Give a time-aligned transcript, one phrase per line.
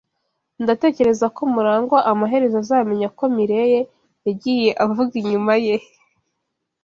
[0.63, 3.81] Ndatekereza ko MuragwA amaherezo azamenya ko Mirelle
[4.25, 5.75] yagiye avuga inyuma ye.